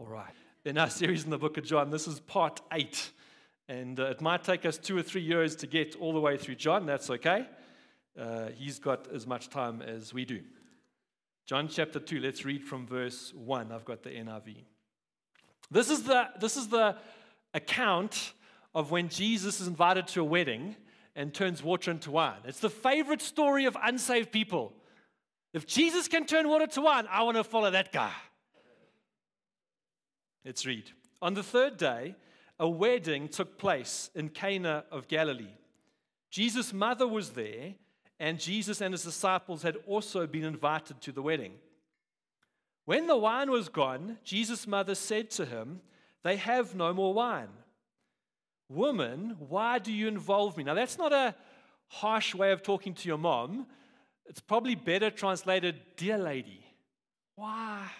[0.00, 0.32] All right.
[0.64, 3.10] In our series in the book of John, this is part eight.
[3.68, 6.36] And uh, it might take us two or three years to get all the way
[6.36, 6.86] through John.
[6.86, 7.48] That's okay.
[8.16, 10.40] Uh, he's got as much time as we do.
[11.46, 13.72] John chapter 2, let's read from verse 1.
[13.72, 14.62] I've got the NIV.
[15.68, 16.96] This is the, this is the
[17.52, 18.34] account
[18.76, 20.76] of when Jesus is invited to a wedding
[21.16, 22.38] and turns water into wine.
[22.44, 24.74] It's the favorite story of unsaved people.
[25.52, 28.12] If Jesus can turn water to wine, I want to follow that guy.
[30.48, 30.90] Let's read.
[31.20, 32.14] On the third day,
[32.58, 35.58] a wedding took place in Cana of Galilee.
[36.30, 37.74] Jesus' mother was there,
[38.18, 41.52] and Jesus and his disciples had also been invited to the wedding.
[42.86, 45.82] When the wine was gone, Jesus' mother said to him,
[46.24, 47.52] They have no more wine.
[48.70, 50.64] Woman, why do you involve me?
[50.64, 51.34] Now, that's not a
[51.88, 53.66] harsh way of talking to your mom.
[54.24, 56.64] It's probably better translated, Dear lady,
[57.34, 57.90] why?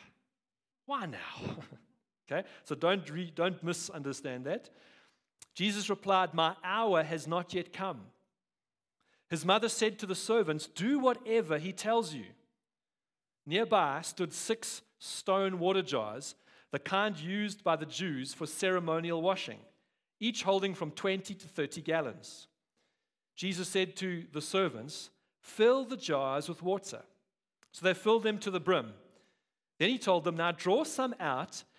[0.86, 1.58] Why now?
[2.30, 2.46] Okay?
[2.64, 4.70] So don't, re- don't misunderstand that.
[5.54, 8.00] Jesus replied, My hour has not yet come.
[9.30, 12.24] His mother said to the servants, Do whatever he tells you.
[13.46, 16.34] Nearby stood six stone water jars,
[16.70, 19.58] the kind used by the Jews for ceremonial washing,
[20.20, 22.46] each holding from 20 to 30 gallons.
[23.36, 27.02] Jesus said to the servants, Fill the jars with water.
[27.72, 28.92] So they filled them to the brim.
[29.78, 31.62] Then he told them, Now draw some out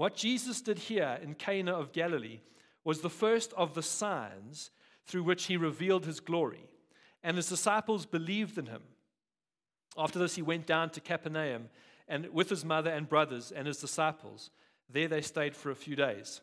[0.00, 2.40] What Jesus did here in Cana of Galilee
[2.84, 4.70] was the first of the signs
[5.04, 6.64] through which he revealed his glory,
[7.22, 8.80] and his disciples believed in him.
[9.98, 11.68] After this, he went down to Capernaum
[12.08, 14.48] and with his mother and brothers and his disciples.
[14.88, 16.40] There they stayed for a few days.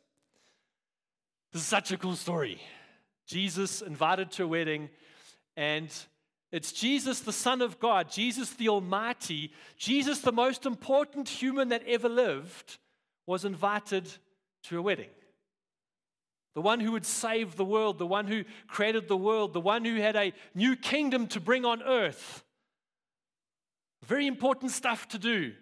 [1.52, 2.62] This is such a cool story.
[3.26, 4.88] Jesus invited to a wedding,
[5.56, 5.90] and
[6.52, 11.82] it's Jesus, the Son of God, Jesus the Almighty, Jesus, the most important human that
[11.88, 12.78] ever lived,
[13.28, 14.10] was invited
[14.64, 15.10] to a wedding.
[16.56, 19.86] The one who would save the world, the one who created the world, the one
[19.86, 22.44] who had a new kingdom to bring on earth.
[24.08, 25.54] Very important stuff to do.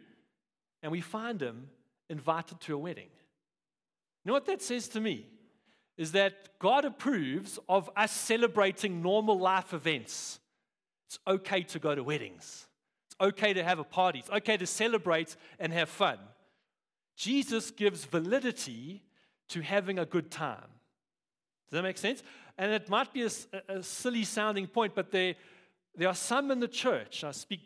[0.81, 1.67] And we find him
[2.09, 3.09] invited to a wedding.
[4.23, 5.25] You know what that says to me?
[5.97, 10.39] Is that God approves of us celebrating normal life events.
[11.07, 12.67] It's okay to go to weddings.
[13.07, 14.19] It's okay to have a party.
[14.19, 16.19] It's okay to celebrate and have fun.
[17.15, 19.03] Jesus gives validity
[19.49, 20.69] to having a good time.
[21.69, 22.23] Does that make sense?
[22.57, 23.29] And it might be a,
[23.69, 25.35] a silly sounding point, but there,
[25.95, 27.61] there are some in the church, I speak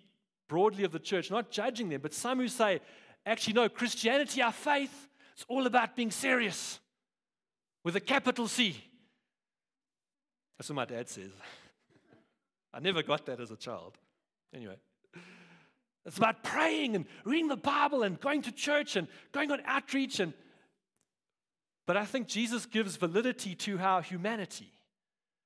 [0.47, 2.81] broadly of the church, not judging them, but some who say,
[3.25, 6.79] actually, no, Christianity, our faith, it's all about being serious
[7.83, 8.75] with a capital C.
[10.57, 11.31] That's what my dad says.
[12.73, 13.97] I never got that as a child.
[14.53, 14.75] Anyway.
[16.09, 20.19] It's about praying and reading the Bible and going to church and going on outreach.
[20.19, 20.33] And,
[21.85, 24.73] but I think Jesus gives validity to our humanity.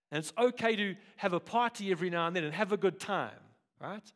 [0.10, 2.98] And it's okay to have a party every now and then and have a good
[2.98, 3.36] time,
[3.82, 4.10] right?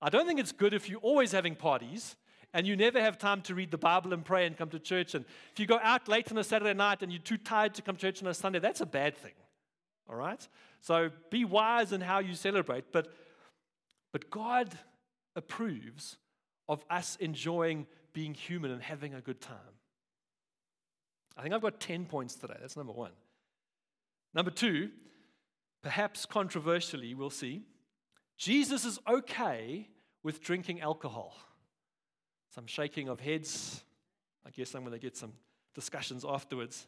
[0.00, 2.16] I don't think it's good if you're always having parties
[2.54, 5.14] and you never have time to read the Bible and pray and come to church.
[5.14, 7.82] And if you go out late on a Saturday night and you're too tired to
[7.82, 9.34] come to church on a Sunday, that's a bad thing.
[10.08, 10.48] All right?
[10.80, 12.92] So be wise in how you celebrate.
[12.92, 13.12] But,
[14.10, 14.78] but God
[15.36, 16.16] approves
[16.68, 19.56] of us enjoying being human and having a good time.
[21.36, 22.56] I think I've got 10 points today.
[22.60, 23.12] That's number one.
[24.34, 24.90] Number two,
[25.82, 27.62] perhaps controversially, we'll see,
[28.38, 29.88] Jesus is okay
[30.22, 31.36] with drinking alcohol.
[32.54, 33.82] Some shaking of heads.
[34.46, 35.32] I guess I'm going to get some
[35.74, 36.86] discussions afterwards.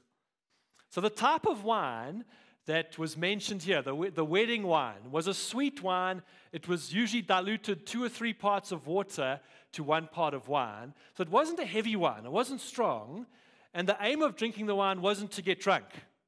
[0.91, 2.25] So, the type of wine
[2.67, 6.23] that was mentioned here, the, the wedding wine, was a sweet wine.
[6.53, 9.41] It was usually diluted two or three parts of water
[9.73, 10.95] to one part of wine.
[11.17, 13.27] So it wasn't a heavy wine, it wasn't strong.
[13.75, 15.87] And the aim of drinking the wine wasn't to get drunk.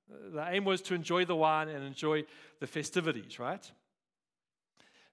[0.09, 2.25] The aim was to enjoy the wine and enjoy
[2.61, 3.71] the festivities, right?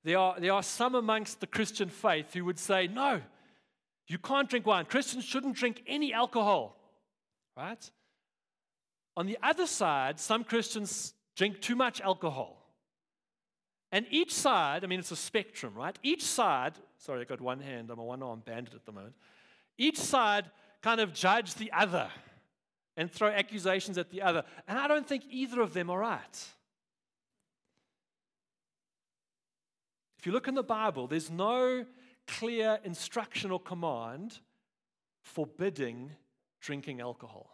[0.04, 3.22] There are, there are some amongst the Christian faith who would say, no,
[4.08, 4.86] you can't drink wine.
[4.86, 6.76] Christians shouldn't drink any alcohol,
[7.56, 7.90] right?
[9.16, 12.60] On the other side, some Christians drink too much alcohol.
[13.92, 15.98] And each side, I mean, it's a spectrum, right?
[16.02, 19.14] Each side, sorry, I got one hand, I'm a one arm bandit at the moment.
[19.78, 20.50] Each side
[20.82, 22.10] kind of judge the other.
[22.96, 24.44] and throw accusations at the other.
[24.68, 26.48] And I don't think either of them are right.
[30.20, 31.86] If you look in the Bible, there's no
[32.28, 34.40] clear instruction or command
[35.22, 36.12] forbidding
[36.62, 37.50] drinking alcohol.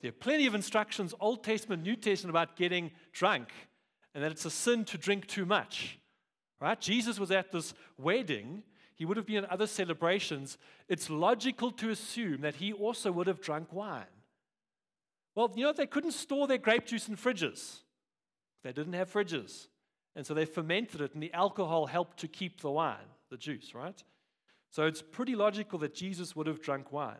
[0.00, 3.48] There are plenty of instructions, Old Testament, New Testament, about getting drunk
[4.14, 5.98] and that it's a sin to drink too much.
[6.60, 6.80] Right?
[6.80, 8.62] Jesus was at this wedding.
[8.94, 10.58] He would have been at other celebrations.
[10.88, 14.04] It's logical to assume that he also would have drunk wine.
[15.34, 17.82] Well, you know, they couldn't store their grape juice in fridges.
[18.64, 19.68] They didn't have fridges.
[20.16, 22.96] And so they fermented it, and the alcohol helped to keep the wine,
[23.30, 24.02] the juice, right?
[24.70, 27.16] So it's pretty logical that Jesus would have drunk wine.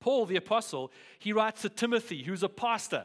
[0.00, 3.04] Paul, the apostle, he writes to Timothy, who's a pastor,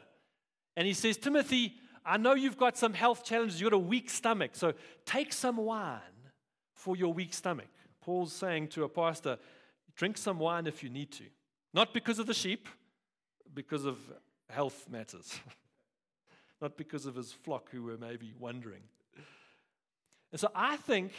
[0.77, 1.75] and he says, Timothy,
[2.05, 4.73] I know you've got some health challenges, you've got a weak stomach, so
[5.05, 5.99] take some wine
[6.73, 7.67] for your weak stomach.
[8.01, 9.37] Paul's saying to a pastor,
[9.95, 11.23] drink some wine if you need to.
[11.73, 12.69] Not because of the sheep,
[13.53, 13.97] because of
[14.49, 15.39] health matters.
[16.61, 18.83] Not because of his flock who were maybe wondering.
[20.31, 21.11] And so I think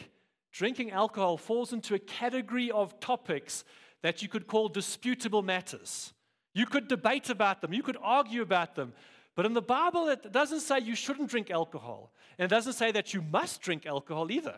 [0.51, 3.63] drinking alcohol falls into a category of topics
[4.07, 6.13] that you could call disputable matters.
[6.53, 8.93] You could debate about them, you could argue about them.
[9.35, 12.13] But in the Bible, it doesn't say you shouldn't drink alcohol.
[12.39, 14.55] And it doesn't say that you must drink alcohol either.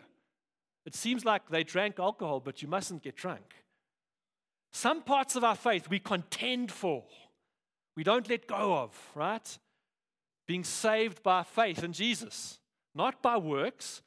[0.86, 3.42] It seems like they drank alcohol, but you mustn't get drunk.
[4.72, 7.02] Some parts of our faith we contend for,
[7.96, 9.58] we don't let go of, right?
[10.46, 12.60] Being saved by faith in Jesus,
[12.94, 14.00] not by works,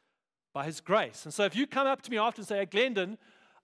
[0.54, 1.26] by His grace.
[1.26, 3.18] And so if you come up to me after and say, hey, Glendon,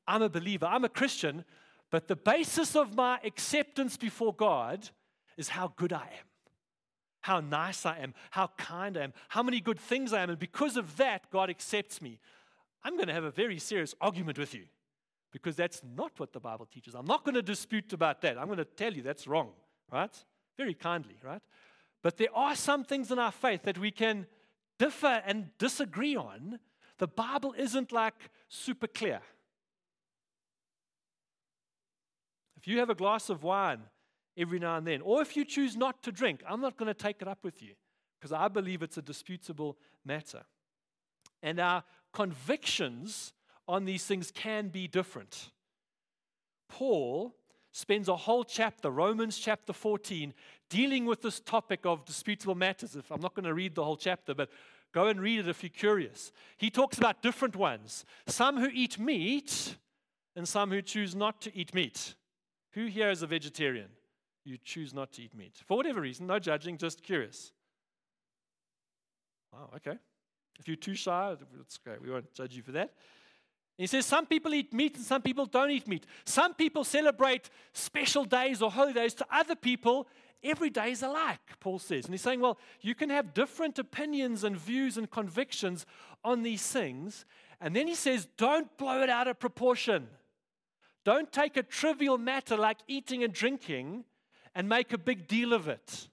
[0.09, 1.45] I'm a believer, I'm a Christian,
[1.91, 4.89] but the basis of my acceptance before God
[5.38, 6.27] is how good I am,
[7.21, 10.30] how nice I am, how kind I am, how many good things I am.
[10.30, 12.19] And because of that, God accepts me.
[12.83, 14.65] I'm going to have a very serious argument with you
[15.31, 16.95] because that's not what the Bible teaches.
[16.95, 18.38] I'm not going to dispute about that.
[18.38, 19.51] I'm going to tell you that's wrong,
[19.92, 20.15] right?
[20.57, 21.42] Very kindly, right?
[22.01, 24.27] But there are some things in our faith that we can
[24.77, 26.59] differ and disagree on.
[26.97, 29.21] The Bible isn't like super clear.
[32.57, 33.81] If you have a glass of wine
[34.38, 36.94] every now and then, or if you choose not to drink, I'm not going to
[36.94, 37.74] take it up with you
[38.19, 40.44] because I believe it's a disputable matter.
[41.42, 41.83] And our
[42.13, 43.33] convictions
[43.68, 45.51] on these things can be different.
[46.68, 47.36] Paul
[47.71, 50.33] spends a whole chapter, Romans chapter 14,
[50.69, 52.95] dealing with this topic of disputable matters.
[52.95, 54.50] If I'm not going to read the whole chapter, but
[54.94, 56.31] go and read it if you're curious.
[56.57, 59.75] He talks about different ones some who eat meat
[60.36, 62.16] and some who choose not to eat meat.
[62.74, 63.89] Who here is a vegetarian?
[64.45, 65.56] You choose not to eat meat.
[65.66, 67.51] For whatever reason, no judging, just curious.
[69.51, 69.98] Wow, okay.
[70.60, 72.01] If you're too shy, that's great.
[72.01, 72.94] We won't judge you for that.
[73.77, 76.06] he says some people eat meat and some people don't eat meat.
[76.25, 79.13] Some people celebrate special days or holidays.
[79.16, 80.07] To other people,
[80.44, 82.06] every day is alike, Paul says.
[82.06, 85.86] And he's saying, well, you can have different opinions and views and convictions
[86.24, 87.25] on these things.
[87.62, 90.07] And then he says, don't blow it out of proportion.
[91.05, 94.05] Don't take a trivial matter like eating and drinking
[94.53, 96.07] and make a big deal of it.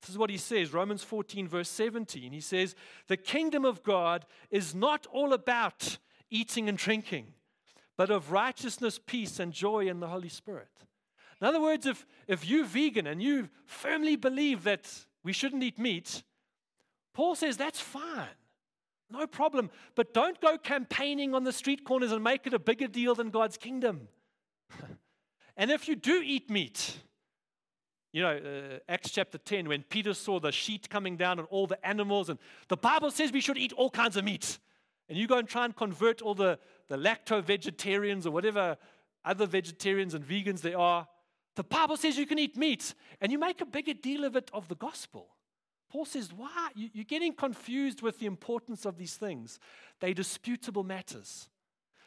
[0.00, 2.32] This is what he says, Romans 14, verse 17.
[2.32, 2.74] He says,
[3.08, 5.98] The kingdom of God is not all about
[6.30, 7.34] eating and drinking,
[7.98, 10.70] but of righteousness, peace, and joy in the Holy Spirit.
[11.40, 14.90] In other words, if, if you're vegan and you firmly believe that
[15.22, 16.22] we shouldn't eat meat,
[17.12, 18.28] Paul says that's fine.
[19.10, 19.70] No problem.
[19.94, 23.30] But don't go campaigning on the street corners and make it a bigger deal than
[23.30, 24.08] God's kingdom.
[25.56, 26.98] and if you do eat meat,
[28.12, 31.66] you know, uh, Acts chapter 10, when Peter saw the sheet coming down and all
[31.66, 32.38] the animals, and
[32.68, 34.58] the Bible says we should eat all kinds of meat.
[35.08, 38.76] And you go and try and convert all the, the lacto vegetarians or whatever
[39.24, 41.06] other vegetarians and vegans there are.
[41.56, 44.50] The Bible says you can eat meat, and you make a bigger deal of it
[44.52, 45.28] of the gospel.
[45.90, 46.70] Paul says, Why?
[46.74, 49.58] You're getting confused with the importance of these things.
[50.00, 51.48] They're disputable matters.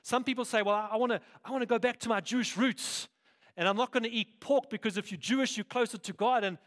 [0.01, 3.07] Some people say, Well, I want to I wanna go back to my Jewish roots,
[3.57, 6.43] and I'm not going to eat pork because if you're Jewish, you're closer to God.
[6.43, 6.57] And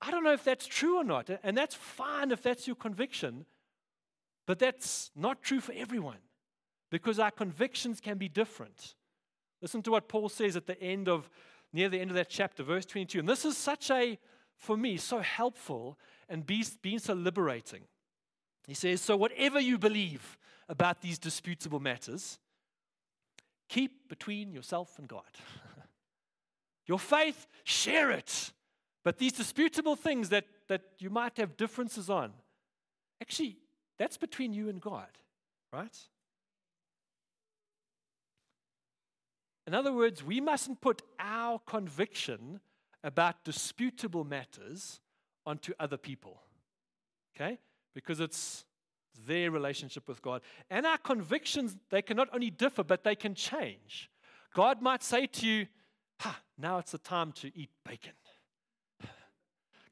[0.00, 1.28] I don't know if that's true or not.
[1.42, 3.44] And that's fine if that's your conviction,
[4.46, 6.18] but that's not true for everyone
[6.90, 8.94] because our convictions can be different.
[9.60, 11.28] Listen to what Paul says at the end of,
[11.72, 13.18] near the end of that chapter, verse 22.
[13.18, 14.18] And this is such a,
[14.56, 17.82] for me, so helpful and be, being so liberating.
[18.66, 22.38] He says, So, whatever you believe about these disputable matters,
[23.68, 25.22] keep between yourself and God.
[26.86, 28.52] Your faith, share it.
[29.04, 32.32] But these disputable things that, that you might have differences on,
[33.22, 33.58] actually,
[33.98, 35.08] that's between you and God,
[35.72, 35.96] right?
[39.66, 42.60] In other words, we mustn't put our conviction
[43.04, 45.00] about disputable matters
[45.48, 46.40] onto other people.
[47.34, 47.58] Okay?
[47.94, 48.64] Because it's
[49.26, 50.42] their relationship with God.
[50.70, 54.10] And our convictions, they can not only differ, but they can change.
[54.54, 55.66] God might say to you,
[56.20, 58.12] Ha, now it's the time to eat bacon.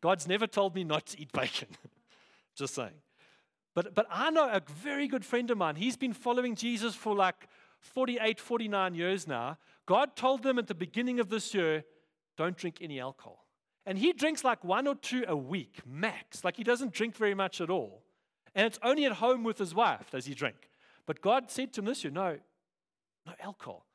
[0.00, 1.68] God's never told me not to eat bacon.
[2.56, 3.00] Just saying.
[3.75, 5.76] But, but I know a very good friend of mine.
[5.76, 7.46] He's been following Jesus for like
[7.80, 9.58] 48, 49 years now.
[9.84, 11.84] God told them at the beginning of this year,
[12.36, 13.46] don't drink any alcohol.
[13.87, 16.45] And he drinks like one or two a week, max.
[16.45, 18.02] Like he doesn't drink very much at all.
[18.55, 20.57] And it's only at home with his wife does he drink.
[21.07, 22.38] But God said to him this year, no,
[23.25, 23.87] no alcohol.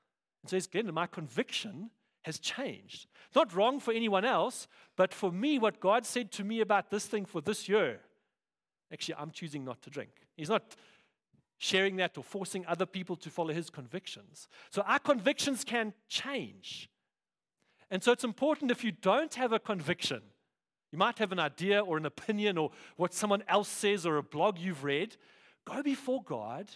[0.42, 1.90] And says, Glenn, my conviction
[2.24, 3.08] has changed.
[3.36, 7.06] Not wrong for anyone else, but for me, what God said to me about this
[7.06, 8.00] thing for this year,
[8.94, 10.12] actually, I'm choosing not to drink.
[10.38, 10.76] He's not
[11.58, 14.48] sharing that or forcing other people to follow his convictions.
[14.70, 16.90] So our convictions can change.
[17.92, 20.22] And so it's important if you don't have a conviction,
[20.92, 24.24] you might have an idea or an opinion or what someone else says or a
[24.24, 25.18] blog you've read,
[25.66, 26.72] go before God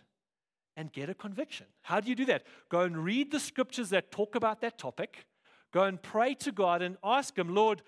[0.77, 1.67] and get a conviction.
[1.83, 2.43] How do you do that?
[2.69, 5.25] Go and read the scriptures that talk about that topic.
[5.71, 7.81] Go and pray to God and ask Him, Lord,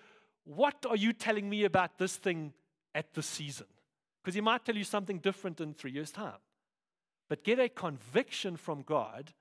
[0.46, 2.54] what are you telling me about this thing
[2.96, 3.68] at the season?
[4.24, 6.40] Because He might tell you something different in three years' time.
[7.30, 9.34] But get a conviction from God,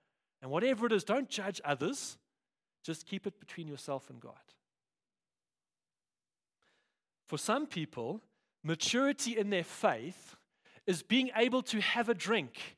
[0.43, 2.19] and whatever it is, don't judge others.
[2.87, 4.35] Just keep it between yourself and God.
[7.27, 8.21] For some people,
[8.63, 10.37] maturity in their faith
[10.87, 12.77] is being able to have a drink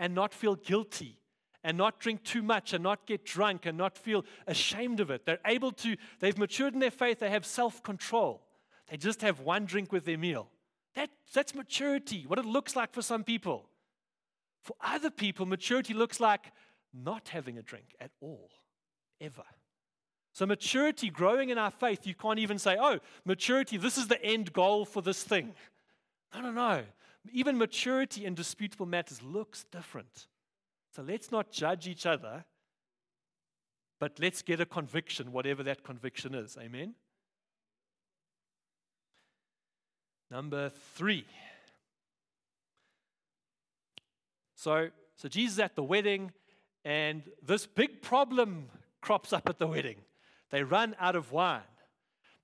[0.00, 1.20] and not feel guilty
[1.62, 5.24] and not drink too much and not get drunk and not feel ashamed of it.
[5.24, 8.42] They're able to, they've matured in their faith, they have self control.
[8.90, 10.48] They just have one drink with their meal.
[10.96, 13.68] That, that's maturity, what it looks like for some people.
[14.64, 16.50] For other people, maturity looks like
[16.92, 18.50] not having a drink at all,
[19.20, 19.44] ever.
[20.32, 24.22] So, maturity, growing in our faith, you can't even say, oh, maturity, this is the
[24.22, 25.54] end goal for this thing.
[26.34, 26.82] No, no, no.
[27.32, 30.26] Even maturity in disputable matters looks different.
[30.94, 32.44] So, let's not judge each other,
[33.98, 36.58] but let's get a conviction, whatever that conviction is.
[36.60, 36.94] Amen?
[40.30, 41.24] Number three.
[44.54, 46.32] So, so Jesus at the wedding,
[46.84, 48.68] and this big problem
[49.06, 49.98] crops up at the wedding.
[50.50, 51.72] They run out of wine.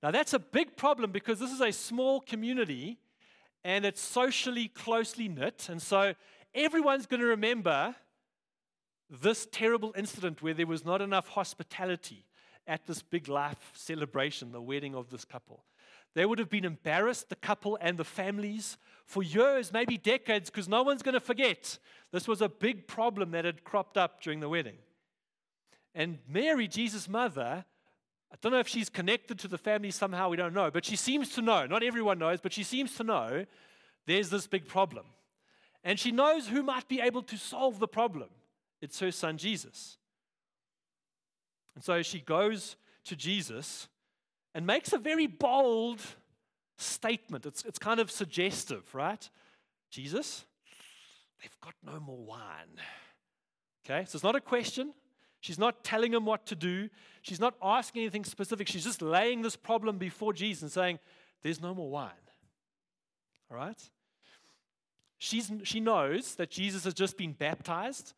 [0.01, 2.99] Now, that's a big problem because this is a small community
[3.65, 5.67] and it's socially closely knit.
[5.69, 6.13] And so
[6.55, 7.95] everyone's going to remember
[9.09, 12.23] this terrible incident where there was not enough hospitality
[12.65, 15.65] at this big life celebration, the wedding of this couple.
[16.13, 20.69] They would have been embarrassed, the couple and the families, for years, maybe decades, because
[20.69, 21.77] no one's going to forget.
[22.13, 24.77] This was a big problem that had cropped up during the wedding.
[25.95, 27.65] And Mary, Jesus' mother,
[28.31, 30.95] I don't know if she's connected to the family somehow, we don't know, but she
[30.95, 31.67] seems to know.
[31.67, 33.45] Not everyone knows, but she seems to know
[34.07, 35.05] there's this big problem.
[35.83, 38.29] And she knows who might be able to solve the problem.
[38.81, 39.97] It's her son Jesus.
[41.75, 43.87] And so she goes to Jesus
[44.55, 45.99] and makes a very bold
[46.77, 47.45] statement.
[47.45, 49.29] It's, it's kind of suggestive, right?
[49.89, 50.45] Jesus,
[51.41, 52.79] they've got no more wine.
[53.85, 54.93] Okay, so it's not a question,
[55.43, 56.87] She's not telling him what to do.
[57.21, 58.65] She's not asking anything specific.
[58.65, 60.99] She's just laying this problem before Jesus and saying,
[61.41, 62.11] There's no more wine.
[63.51, 63.89] All right?
[65.17, 68.13] She's, she knows that Jesus has just been baptized.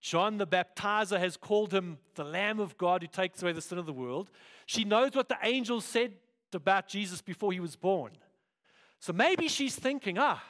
[0.00, 3.78] John the baptizer has called him the Lamb of God who takes away the sin
[3.78, 4.30] of the world.
[4.66, 6.12] She knows what the angels said
[6.52, 8.12] about Jesus before he was born.
[9.00, 10.40] So maybe she's thinking, ah,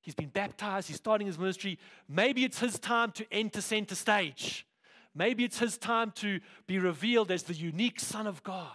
[0.00, 1.78] he's been baptized, he's starting his ministry.
[2.08, 4.66] Maybe it's his time to enter center stage.
[5.14, 8.70] Maybe it's his time to be revealed as the unique Son of God.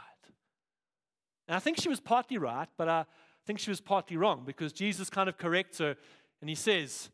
[1.48, 3.06] And I think she was partly right, but I
[3.46, 5.96] think she was partly wrong because Jesus kind of corrects her
[6.42, 7.10] and he says,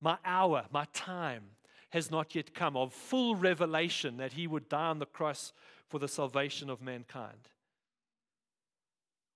[0.00, 1.44] My hour, my time
[1.90, 5.52] has not yet come of full revelation that he would die on the cross
[5.88, 7.48] for the salvation of mankind.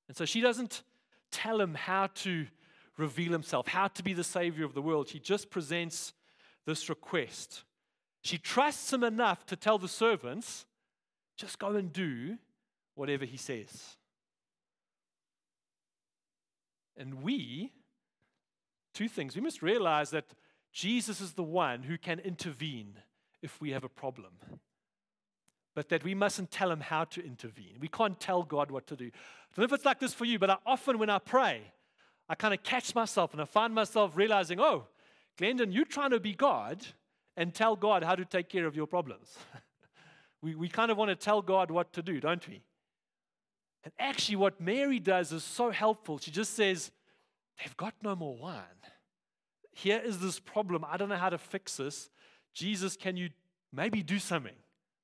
[0.09, 0.83] And so she doesn't
[1.31, 2.47] tell him how to
[2.99, 5.09] reveal himself, how to be the Savior of the world.
[5.09, 6.13] She just presents
[6.67, 7.63] this request
[8.23, 10.67] she trusts him enough to tell the servants,
[11.37, 12.37] just go and do
[12.95, 13.97] whatever he says.
[16.97, 17.73] And we,
[18.93, 20.35] two things, we must realize that
[20.73, 22.95] Jesus is the one who can intervene
[23.43, 24.33] if we have a problem.
[25.75, 27.77] But that we mustn't tell him how to intervene.
[27.81, 29.07] We can't tell God what to do.
[29.07, 31.63] I don't know if it's like this for you, but I often when I pray,
[32.29, 34.85] I kind of catch myself and I find myself realizing, oh,
[35.39, 36.85] Glendon, you're trying to be God
[37.41, 39.37] and tell God how to take care of your problems.
[40.43, 42.63] We, we kind of want to tell God what to do, don't we?
[43.85, 46.17] And actually, what Mary does is so helpful.
[46.17, 46.91] She just says,
[47.59, 48.81] They've got no more wine.
[49.71, 50.83] Here is this problem.
[50.91, 52.09] I don't know how to fix this.
[52.55, 53.29] Jesus, can you
[53.71, 54.57] maybe do something?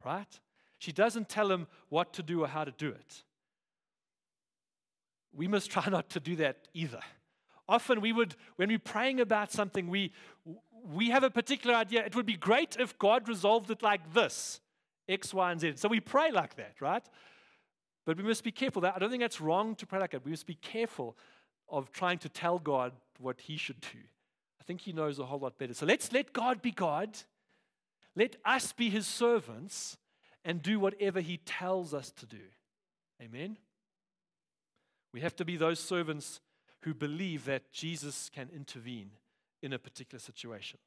[0.02, 0.40] Right?
[0.78, 3.25] She doesn't tell him what to do or how to do it.
[5.35, 7.00] We must try not to do that either.
[7.69, 10.12] Often we would, when we're praying about something, we,
[10.93, 12.05] we have a particular idea.
[12.05, 14.61] It would be great if God resolved it like this
[15.09, 15.75] X, Y, and Z.
[15.76, 17.07] So we pray like that, right?
[18.05, 18.85] But we must be careful.
[18.87, 20.25] I don't think that's wrong to pray like that.
[20.25, 21.16] We must be careful
[21.69, 23.99] of trying to tell God what He should do.
[24.61, 25.75] I think He knows a whole lot better.
[25.75, 27.16] So let's let God be God.
[28.14, 29.97] Let us be His servants
[30.45, 32.43] and do whatever He tells us to do.
[33.21, 33.57] Amen.
[35.12, 36.40] We have to be those servants
[36.83, 39.11] who believe that Jesus can intervene
[39.67, 40.79] in a particular situation.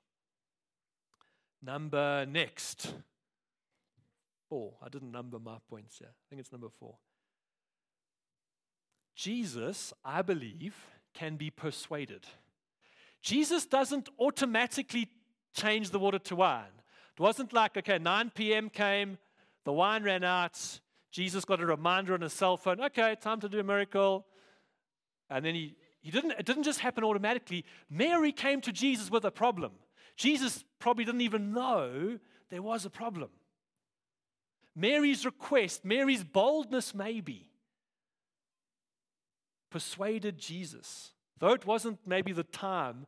[1.62, 2.94] Number next.
[4.48, 4.74] Four.
[4.82, 6.10] I didn't number my points here.
[6.10, 6.96] I think it's number four.
[9.16, 10.76] Jesus, I believe,
[11.14, 12.26] can be persuaded.
[13.22, 15.10] Jesus doesn't automatically
[15.54, 16.82] change the water to wine.
[17.18, 18.70] It wasn't like, okay, 9 p.m.
[18.70, 19.18] came,
[19.66, 20.80] the wine ran out,
[21.12, 24.26] Jesus got a reminder on his cell phone, okay, time to do a miracle.
[25.30, 27.66] And then he, he didn't, it didn't just happen automatically.
[27.90, 29.74] Mary came to Jesus with a problem.
[30.16, 33.30] Jesus probably didn't even know there was a problem.
[34.76, 37.50] Mary's request, Mary's boldness, maybe,
[39.70, 41.12] persuaded Jesus.
[41.38, 43.06] Though it wasn't maybe the time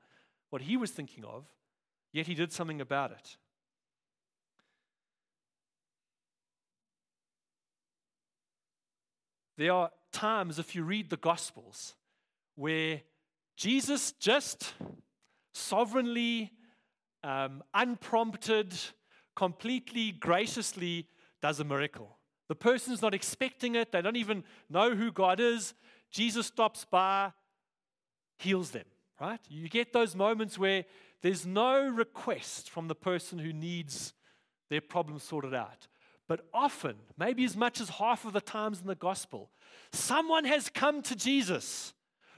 [0.50, 1.46] what he was thinking of,
[2.12, 3.38] yet he did something about it.
[9.58, 11.94] There are times, if you read the Gospels,
[12.62, 13.02] where
[13.58, 14.74] Jesus just
[15.52, 16.52] sovereignly,
[17.24, 18.72] um, unprompted,
[19.36, 21.08] completely graciously
[21.42, 22.20] does a miracle.
[22.50, 25.74] The person's not expecting it, they don't even know who God is.
[26.12, 27.32] Jesus stops by,
[28.38, 28.86] heals them,
[29.20, 29.40] right?
[29.50, 30.86] You get those moments where
[31.24, 34.14] there's no request from the person who needs
[34.70, 35.88] their problem sorted out.
[36.28, 39.50] But often, maybe as much as half of the times in the gospel,
[39.92, 41.94] someone has come to Jesus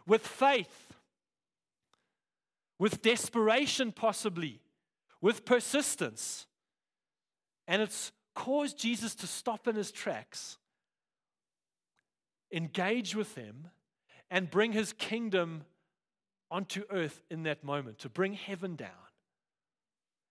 [0.05, 0.93] with faith,
[2.79, 4.61] with desperation, possibly,
[5.21, 6.47] with persistence.
[7.67, 10.57] And it's caused Jesus to stop in his tracks
[12.53, 13.69] engage with them,
[14.29, 15.63] and bring his kingdom
[16.49, 18.89] onto earth in that moment, to bring heaven down.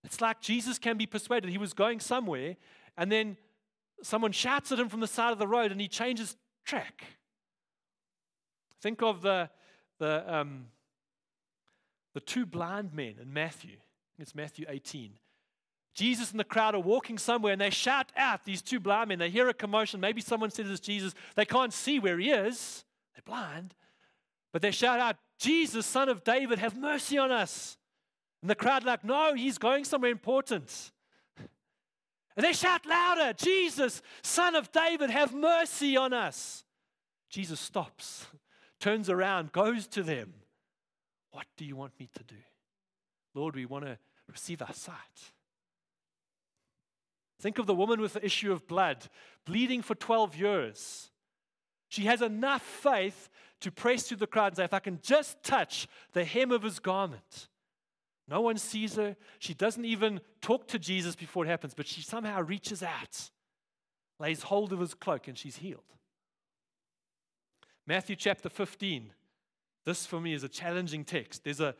[0.05, 1.51] It's like Jesus can be persuaded.
[1.51, 2.57] He was going somewhere,
[2.97, 3.37] and then
[4.03, 7.05] someone shouts at him from the side of the road, and he changes track.
[8.81, 9.51] Think of the,
[10.03, 10.67] the, um,
[12.13, 13.77] the two blind men in Matthew.
[14.19, 15.13] It's Matthew 18.
[15.95, 19.21] Jesus and the crowd are walking somewhere and they shout out, these two blind men.
[19.21, 20.01] They hear a commotion.
[20.01, 21.15] Maybe someone says it's Jesus.
[21.37, 22.85] They can't see where he is,
[23.15, 23.75] they're blind.
[24.53, 27.79] But they shout out, Jesus, son of David, have mercy on us.
[28.43, 30.91] And the crowd, like, no, he's going somewhere important.
[32.37, 36.65] And they shout louder, Jesus, son of David, have mercy on us.
[37.31, 38.27] Jesus stops,
[38.83, 40.35] turns around, goes to them.
[41.31, 42.43] What do you want me to do?
[43.33, 43.97] Lord, we want to
[44.29, 44.97] receive our sight.
[47.41, 49.07] Think of the woman with the issue of blood,
[49.47, 51.11] bleeding for 12 years.
[51.89, 55.43] She has enough faith to press through the crowd and say, If I can just
[55.43, 57.49] touch the hem of his garment.
[58.29, 59.17] No one sees her.
[59.39, 63.31] She doesn't even talk to Jesus before it happens, but she somehow reaches out,
[64.19, 65.83] lays hold of his cloak, and she's healed.
[67.87, 69.13] Matthew chapter 15.
[69.85, 71.45] This for me is a challenging text.
[71.45, 71.75] There's a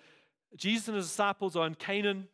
[0.57, 2.29] Jesus and his disciples are in Canaan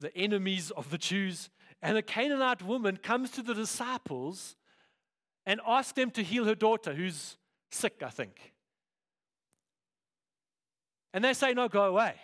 [0.00, 1.50] the enemies of the Jews.
[1.82, 4.56] And a Canaanite woman comes to the disciples
[5.46, 7.36] and asks them to heal her daughter, who's
[7.70, 8.52] sick, I think.
[11.12, 12.14] And they say, No, go away.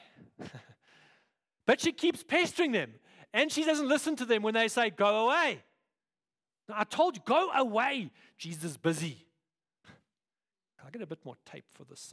[1.67, 2.93] but she keeps pestering them.
[3.33, 5.63] And she doesn't listen to them when they say, Go away.
[6.69, 8.11] I told you, go away.
[8.39, 9.25] Jesus busy.
[10.79, 12.13] Can I get a bit more tape for this?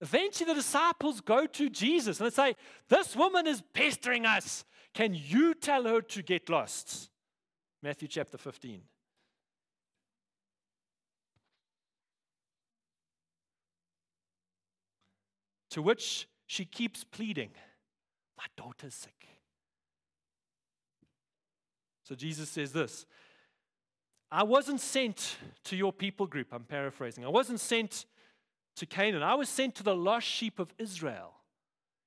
[0.00, 2.56] Eventually, the disciples go to Jesus and they say,
[2.88, 4.64] This woman is pestering us.
[4.94, 7.08] Can you tell her to get lost?
[7.82, 8.82] Matthew chapter 15.
[15.70, 17.50] To which she keeps pleading,
[18.36, 19.31] My daughter's sick.
[22.02, 23.06] So Jesus says this
[24.30, 26.48] I wasn't sent to your people group.
[26.52, 27.24] I'm paraphrasing.
[27.24, 28.06] I wasn't sent
[28.76, 29.22] to Canaan.
[29.22, 31.34] I was sent to the lost sheep of Israel.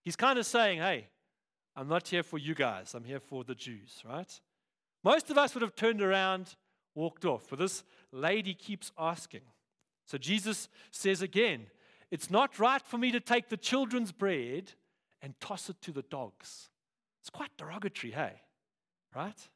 [0.03, 1.07] He's kind of saying, hey,
[1.75, 4.41] I'm not here for you guys, I'm here for the Jews, right?
[5.03, 6.55] Most of us would have turned around,
[6.95, 9.41] walked off, but this lady keeps asking.
[10.05, 11.67] So Jesus says again,
[12.11, 14.71] It's not right for me to take the children's bread
[15.21, 16.69] and toss it to the dogs.
[17.21, 18.41] It's quite derogatory, hey?
[19.15, 19.49] Right?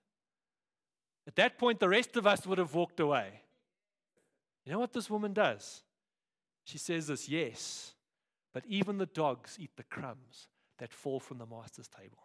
[1.30, 3.30] At that point, the rest of us would have walked away.
[4.65, 5.84] You know what this woman does?
[6.63, 7.94] She says this, Yes,
[8.52, 10.48] but even the dogs eat the crumbs
[10.80, 12.18] that fall from the master's table.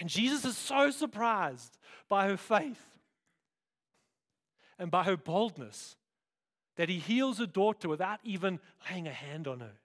[0.00, 2.84] And Jesus is so surprised by her faith
[4.76, 5.94] and by her boldness
[6.74, 8.58] that he heals her daughter without even
[8.90, 9.78] laying a hand on her.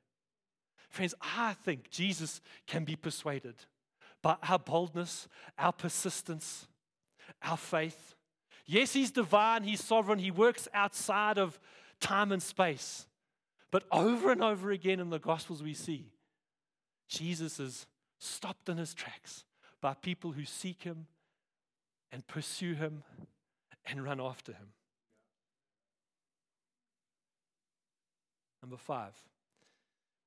[0.90, 3.54] Friends, I think Jesus can be persuaded
[4.24, 5.28] by our boldness,
[5.60, 6.68] our persistence,
[7.44, 8.16] our faith.
[8.66, 11.60] Yes, he's divine, he's sovereign, he works outside of
[12.00, 13.08] time and space.
[13.72, 16.12] But over and over again in the Gospels, we see
[17.08, 17.88] Jesus is
[18.20, 19.46] stopped in his tracks
[19.82, 21.08] by people who seek him
[22.12, 23.04] and pursue him
[23.86, 24.68] and run after him.
[28.62, 29.14] Number five,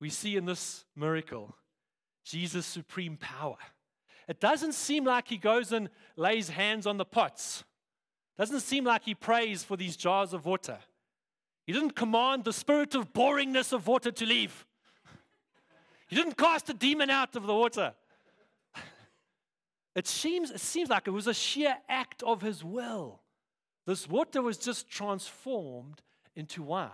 [0.01, 1.55] we see in this miracle
[2.25, 3.57] Jesus' supreme power.
[4.27, 7.63] It doesn't seem like he goes and lays hands on the pots.
[8.37, 10.79] Doesn't seem like he prays for these jars of water.
[11.67, 14.67] He didn't command the spirit of boringness of water to leave.
[16.09, 17.95] He didn't cast a demon out of the water.
[19.95, 23.21] It seems, it seems like it was a sheer act of his will.
[23.87, 26.03] This water was just transformed
[26.35, 26.91] into wine.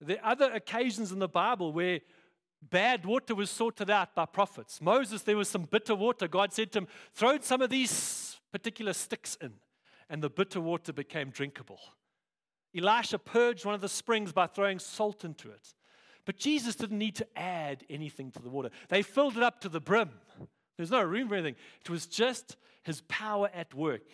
[0.00, 2.00] There are other occasions in the Bible where
[2.62, 4.80] bad water was sorted out by prophets.
[4.80, 6.28] Moses, there was some bitter water.
[6.28, 9.54] God said to him, Throw some of these particular sticks in,
[10.08, 11.80] and the bitter water became drinkable.
[12.76, 15.74] Elisha purged one of the springs by throwing salt into it.
[16.24, 19.68] But Jesus didn't need to add anything to the water, they filled it up to
[19.68, 20.10] the brim.
[20.76, 21.56] There's no room for anything.
[21.80, 24.06] It was just his power at work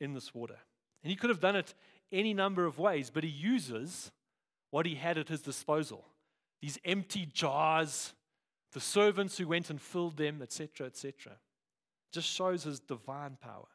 [0.00, 0.56] in this water.
[1.02, 1.74] And he could have done it
[2.10, 4.10] any number of ways, but he uses
[4.70, 6.06] what he had at his disposal
[6.62, 8.14] these empty jars,
[8.72, 11.32] the servants who went and filled them, etc., etc.
[12.12, 13.68] Just shows his divine power.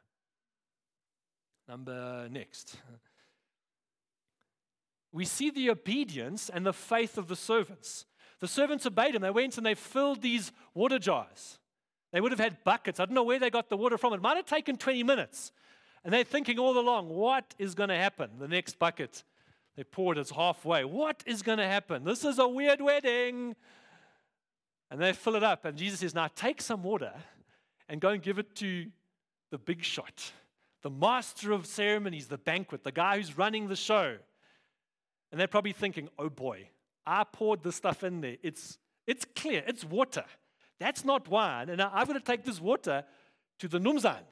[1.68, 2.76] Number next.
[5.10, 8.04] We see the obedience and the faith of the servants.
[8.40, 9.22] The servants obeyed him.
[9.22, 11.58] They went and they filled these water jars.
[12.12, 13.00] They would have had buckets.
[13.00, 14.12] I don't know where they got the water from.
[14.12, 15.50] It might have taken 20 minutes.
[16.04, 18.32] And they're thinking all along, what is going to happen?
[18.38, 19.24] The next bucket
[19.78, 20.84] they poured it halfway.
[20.84, 22.02] What is going to happen?
[22.02, 23.54] This is a weird wedding.
[24.90, 25.64] And they fill it up.
[25.64, 27.12] And Jesus says, Now take some water
[27.88, 28.86] and go and give it to
[29.52, 30.32] the big shot,
[30.82, 34.16] the master of ceremonies, the banquet, the guy who's running the show.
[35.30, 36.70] And they're probably thinking, Oh boy,
[37.06, 38.36] I poured this stuff in there.
[38.42, 40.24] It's, it's clear, it's water.
[40.80, 41.68] That's not wine.
[41.68, 43.04] And I've got to take this water
[43.60, 44.24] to the Numzan.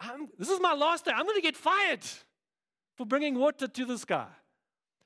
[0.00, 1.12] I'm, this is my last day.
[1.14, 2.00] I'm going to get fired
[2.96, 4.28] for bringing water to this guy.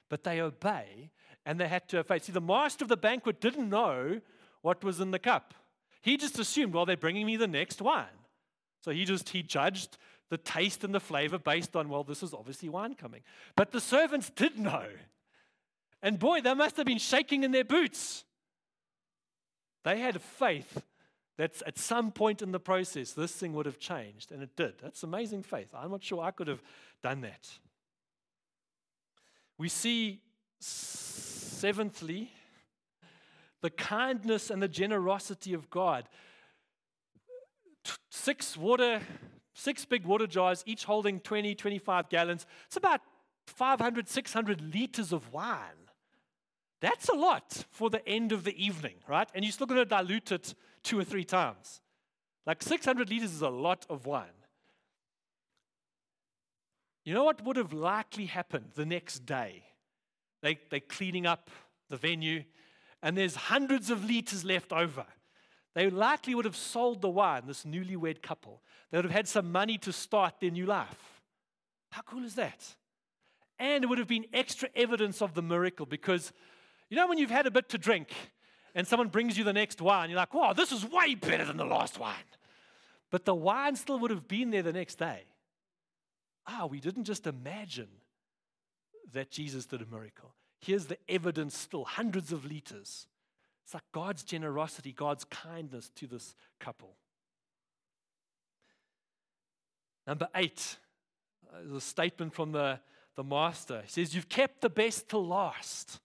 [0.09, 1.11] But they obey
[1.45, 2.25] and they had to have faith.
[2.25, 4.21] See, the master of the banquet didn't know
[4.63, 5.55] what was in the cup.
[6.01, 8.07] He just assumed, well, they're bringing me the next wine.
[8.83, 9.99] So he just, he judged
[10.31, 13.23] the taste and the flavor based on, well, this is obviously wine coming.
[13.57, 14.87] But the servants did know.
[16.03, 18.25] And boy, they must have been shaking in their boots.
[19.85, 20.83] They had faith
[21.39, 24.75] that at some point in the process, this thing would have changed, and it did.
[24.83, 25.73] That's amazing faith.
[25.75, 26.63] I'm not sure I could have
[27.03, 27.49] done that.
[29.59, 30.21] We see,
[30.61, 32.31] seventhly,
[33.61, 36.09] the kindness and the generosity of God.
[38.11, 39.01] Six water,
[39.55, 42.47] six big water jars, each holding 20, 25 gallons.
[42.67, 43.01] It's about
[43.47, 45.89] 500, 600 liters of wine.
[46.81, 49.29] That's a lot for the end of the evening, right?
[49.35, 51.81] And you're still going to dilute it two or three times.
[52.47, 54.27] Like 600 liters is a lot of wine.
[57.09, 59.63] You know what would have likely happened the next day?
[60.43, 61.49] They, they're cleaning up
[61.89, 62.45] the venue,
[63.03, 65.07] and there's hundreds of liters left over.
[65.75, 68.61] They likely would have sold the wine, this newlywed couple.
[68.91, 71.23] They would have had some money to start their new life.
[71.93, 72.77] How cool is that?
[73.59, 76.31] And it would have been extra evidence of the miracle because,
[76.91, 78.13] you know, when you've had a bit to drink
[78.75, 81.57] and someone brings you the next wine, you're like, wow, this is way better than
[81.57, 82.29] the last wine.
[83.11, 85.23] But the wine still would have been there the next day
[86.49, 87.89] ah, we didn't just imagine
[89.13, 90.35] that Jesus did a miracle.
[90.61, 93.07] Here's the evidence still, hundreds of liters.
[93.65, 96.97] It's like God's generosity, God's kindness to this couple.
[100.07, 100.79] Number eight,
[101.53, 102.81] uh, a statement from the,
[103.15, 103.83] the master.
[103.85, 106.01] He says, You've kept the best till last.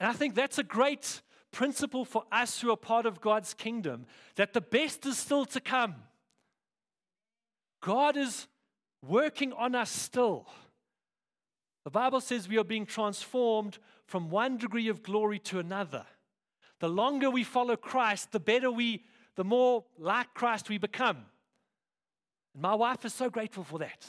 [0.00, 1.20] And I think that's a great
[1.52, 5.60] principle for us who are part of God's kingdom that the best is still to
[5.60, 5.94] come.
[7.82, 8.46] God is
[9.06, 10.46] working on us still.
[11.84, 16.04] The Bible says we are being transformed from one degree of glory to another.
[16.80, 19.04] The longer we follow Christ, the better we,
[19.36, 21.18] the more like Christ we become.
[22.54, 24.06] And my wife is so grateful for that,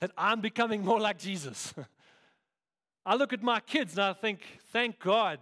[0.00, 1.74] that I'm becoming more like Jesus.
[3.06, 5.40] I look at my kids and I think, thank God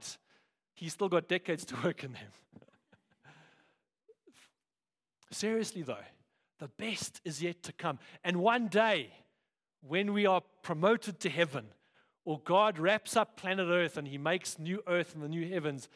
[0.75, 2.63] he's still got decades to work in them.
[5.31, 5.97] Seriously, though,
[6.59, 7.99] the best is yet to come.
[8.25, 9.11] And one day,
[9.81, 11.66] when we are promoted to heaven,
[12.25, 15.88] or God wraps up planet Earth and He makes new earth and the new heavens,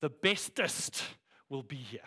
[0.00, 1.02] the bestest
[1.48, 2.00] will be here.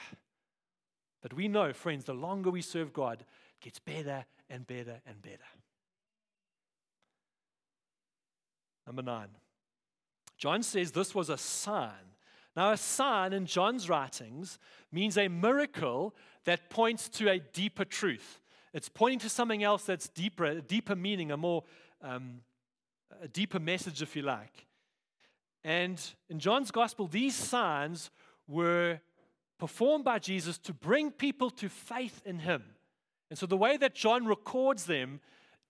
[1.21, 5.21] But we know, friends, the longer we serve God, it gets better and better and
[5.21, 5.37] better.
[8.85, 9.29] Number nine.
[10.37, 12.15] John says this was a sign.
[12.57, 14.57] Now, a sign in John's writings
[14.91, 16.15] means a miracle
[16.45, 18.41] that points to a deeper truth.
[18.73, 21.65] It's pointing to something else that's deeper, a deeper meaning, a more
[22.01, 22.41] um,
[23.21, 24.65] a deeper message, if you like.
[25.63, 28.09] And in John's gospel, these signs
[28.47, 29.01] were
[29.59, 32.63] performed by Jesus to bring people to faith in him.
[33.29, 35.19] And so the way that John records them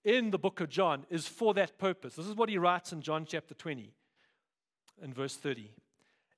[0.04, 2.14] in the book of John is for that purpose.
[2.14, 3.92] This is what he writes in John chapter 20
[5.02, 5.74] and verse 30.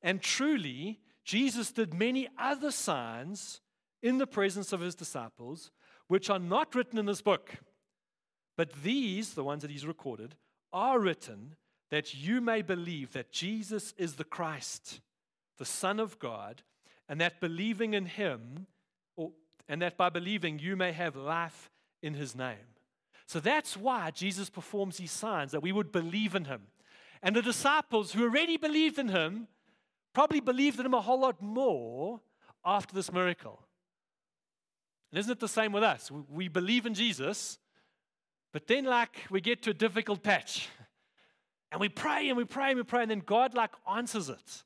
[0.03, 3.61] And truly, Jesus did many other signs
[4.03, 5.71] in the presence of his disciples,
[6.09, 7.57] which are not written in this book.
[8.57, 10.37] But these, the ones that he's recorded,
[10.73, 11.57] are written
[11.91, 15.01] that you may believe that Jesus is the Christ,
[15.59, 16.63] the Son of God,
[17.09, 18.67] and that believing in him,
[19.17, 19.33] or,
[19.69, 21.71] and that by believing you may have life
[22.03, 22.57] in his name.
[23.27, 26.63] So that's why Jesus performs these signs, that we would believe in him.
[27.23, 29.49] And the disciples who already believed in him
[30.13, 32.21] probably believed in him a whole lot more
[32.65, 33.63] after this miracle.
[35.11, 36.11] And isn't it the same with us?
[36.29, 37.59] We believe in Jesus,
[38.53, 40.69] but then, like, we get to a difficult patch.
[41.73, 44.65] And we pray and we pray and we pray, and then God, like, answers it.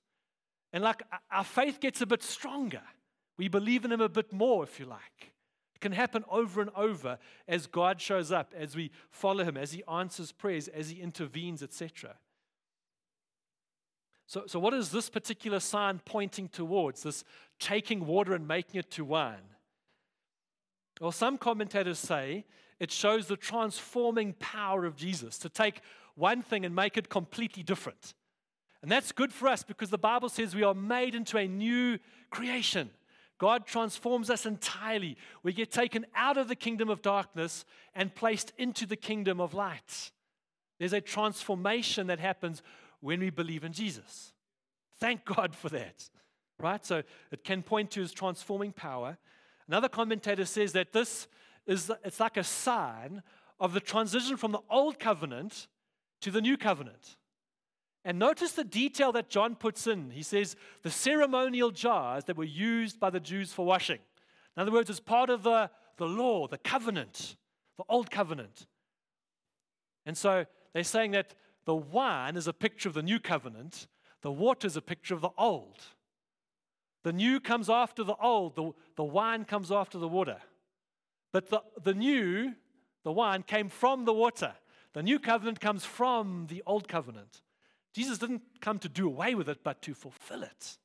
[0.73, 2.81] And, like, our faith gets a bit stronger.
[3.37, 5.33] We believe in Him a bit more, if you like.
[5.75, 9.73] It can happen over and over as God shows up, as we follow Him, as
[9.73, 12.17] He answers prayers, as He intervenes, etc.
[14.27, 17.03] So, so, what is this particular sign pointing towards?
[17.03, 17.25] This
[17.59, 19.55] taking water and making it to wine?
[21.01, 22.45] Well, some commentators say
[22.81, 25.81] it shows the transforming power of Jesus to take
[26.15, 28.15] one thing and make it completely different.
[28.83, 31.99] And that's good for us because the Bible says we are made into a new
[32.31, 32.91] creation.
[33.39, 35.17] God transforms us entirely.
[35.43, 39.55] We get taken out of the kingdom of darkness and placed into the kingdom of
[39.55, 40.13] light.
[40.79, 42.63] There's a transformation that happens
[43.05, 44.33] when we believe in Jesus.
[44.99, 46.09] Thank God for that.
[46.59, 46.85] Right?
[46.85, 49.19] So it can point to his transforming power.
[49.69, 51.29] Another commentator says that this
[51.67, 53.23] is it's like a sign
[53.61, 55.69] of the transition from the old covenant
[56.23, 57.17] to the new covenant.
[58.07, 60.11] And notice the detail that John puts in.
[60.11, 63.99] He says the ceremonial jars that were used by the Jews for washing.
[64.57, 67.37] In other words, it's part of the, the law, the covenant,
[67.77, 68.67] the old covenant.
[70.07, 71.35] And so they're saying that
[71.65, 73.87] the wine is a picture of the new covenant,
[74.23, 75.83] the water is a picture of the old.
[77.03, 80.39] The new comes after the old, the, the wine comes after the water.
[81.33, 82.55] But the, the new,
[83.03, 84.55] the wine, came from the water.
[84.95, 87.43] The new covenant comes from the old covenant.
[87.93, 90.79] Jesus didn't come to do away with it, but to fulfill it.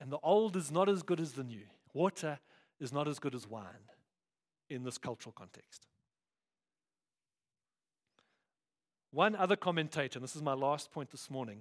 [0.00, 1.64] And the old is not as good as the new.
[1.94, 2.38] Water
[2.78, 3.88] is not as good as wine
[4.68, 5.86] in this cultural context.
[9.14, 11.60] One other commentator, and this is my last point this morning,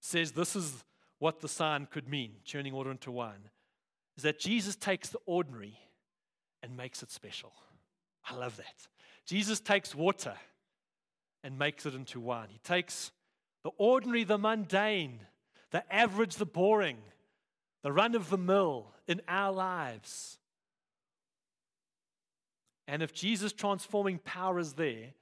[0.00, 0.82] says this is
[1.20, 3.50] what the sign could mean turning water into wine
[4.16, 5.78] is that Jesus takes the ordinary
[6.60, 7.52] and makes it special.
[8.28, 8.88] I love that.
[9.26, 10.34] Jesus takes water
[11.44, 12.48] and makes it into wine.
[12.50, 13.12] He takes
[13.62, 15.20] the ordinary, the mundane,
[15.70, 16.98] the average, the boring,
[17.84, 20.38] the run of the mill in our lives.
[22.88, 25.12] And if Jesus' transforming power is there,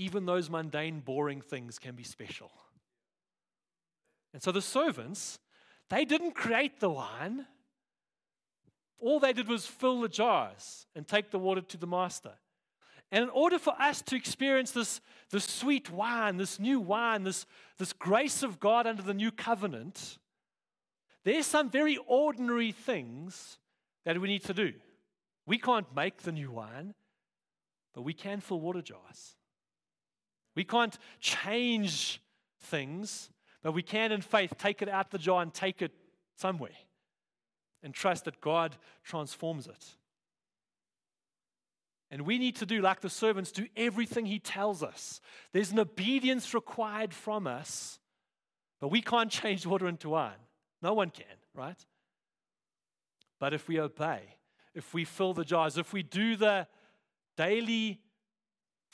[0.00, 2.50] even those mundane, boring things can be special.
[4.32, 5.38] And so the servants,
[5.90, 7.44] they didn't create the wine,
[8.98, 12.32] all they did was fill the jars and take the water to the master.
[13.12, 17.44] And in order for us to experience this, this sweet wine, this new wine, this,
[17.76, 20.18] this grace of God under the new covenant,
[21.24, 23.58] there's some very ordinary things
[24.06, 24.72] that we need to do.
[25.44, 26.94] We can't make the new wine,
[27.94, 29.36] but we can fill water jars.
[30.54, 32.20] We can't change
[32.62, 33.30] things,
[33.62, 35.92] but we can, in faith, take it out the jar and take it
[36.36, 36.70] somewhere
[37.82, 39.84] and trust that God transforms it.
[42.10, 45.20] And we need to do, like the servants, do everything He tells us.
[45.52, 48.00] There's an obedience required from us,
[48.80, 50.32] but we can't change water into wine.
[50.82, 51.78] No one can, right?
[53.38, 54.20] But if we obey,
[54.74, 56.66] if we fill the jars, if we do the
[57.36, 58.00] daily,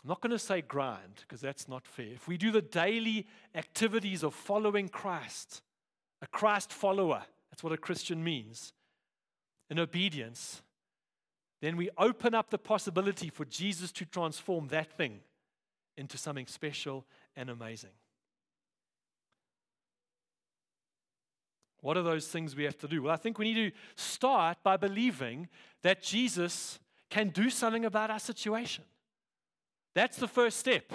[0.07, 2.13] I'm not going to say grind because that's not fair.
[2.15, 5.63] If we do the daily activities of following Christ,
[6.23, 8.73] a Christ follower, that's what a Christian means,
[9.69, 10.63] in obedience,
[11.61, 15.19] then we open up the possibility for Jesus to transform that thing
[15.97, 17.91] into something special and amazing.
[21.81, 23.03] What are those things we have to do?
[23.03, 25.49] Well, I think we need to start by believing
[25.83, 26.79] that Jesus
[27.11, 28.85] can do something about our situation.
[29.97, 30.93] That's the first step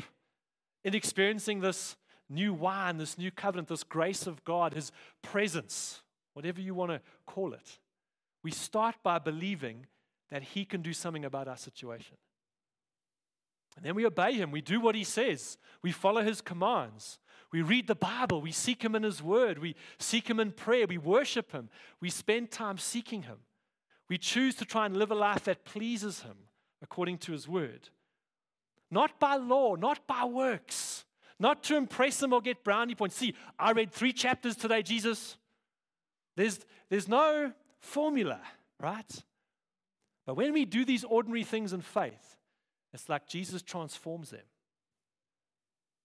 [0.84, 1.96] in experiencing this
[2.30, 4.92] new wine, this new covenant, this grace of God, His
[5.24, 6.04] presence,
[6.36, 7.80] whatever you want to call it.
[8.44, 9.88] We start by believing
[10.30, 12.16] that He can do something about our situation.
[13.76, 14.52] And then we obey Him.
[14.52, 15.58] We do what He says.
[15.82, 17.18] We follow His commands.
[17.52, 18.40] We read the Bible.
[18.40, 19.58] We seek Him in His Word.
[19.58, 20.86] We seek Him in prayer.
[20.86, 21.70] We worship Him.
[22.00, 23.38] We spend time seeking Him.
[24.08, 26.38] We choose to try and live a life that pleases Him
[26.84, 27.90] according to His Word.
[28.92, 31.06] Not by law, not by works,
[31.40, 33.16] not to impress Him or get brownie points.
[33.16, 35.38] See, I read three chapters today, Jesus.
[36.36, 38.42] There's, there's no formula,
[38.80, 39.24] right?
[40.26, 42.36] But when we do these ordinary things in faith,
[42.94, 44.42] it's like Jesus transforms them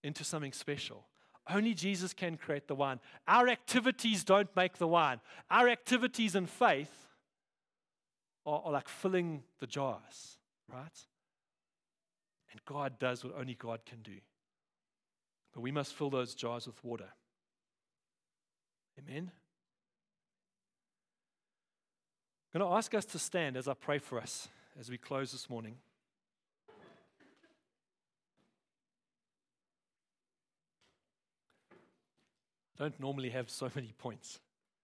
[0.05, 1.05] into something special.
[1.49, 3.01] Only Jesus can create the wine.
[3.27, 5.21] Our activities don't make the wine.
[5.51, 6.93] Our activities in faith
[8.45, 10.39] are, are like filling the jars,
[10.73, 11.07] right?
[12.57, 14.17] And God does what only God can do.
[15.53, 17.11] But we must fill those jars with water.
[18.99, 19.31] Amen?
[22.55, 24.49] I'm going to ask us to stand as I pray for us
[24.81, 25.75] as we close this morning.
[32.79, 34.41] Don't normally have so many points.